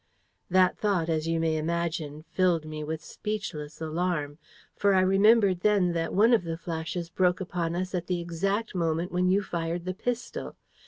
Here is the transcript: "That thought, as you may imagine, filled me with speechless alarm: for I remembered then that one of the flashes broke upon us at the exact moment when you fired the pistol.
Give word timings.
"That 0.49 0.79
thought, 0.79 1.09
as 1.09 1.27
you 1.27 1.39
may 1.39 1.57
imagine, 1.57 2.23
filled 2.31 2.65
me 2.65 2.83
with 2.83 3.03
speechless 3.03 3.79
alarm: 3.79 4.39
for 4.75 4.95
I 4.95 5.01
remembered 5.01 5.59
then 5.59 5.91
that 5.91 6.11
one 6.11 6.33
of 6.33 6.43
the 6.43 6.57
flashes 6.57 7.11
broke 7.11 7.39
upon 7.39 7.75
us 7.75 7.93
at 7.93 8.07
the 8.07 8.19
exact 8.19 8.73
moment 8.73 9.11
when 9.11 9.29
you 9.29 9.43
fired 9.43 9.85
the 9.85 9.93
pistol. 9.93 10.55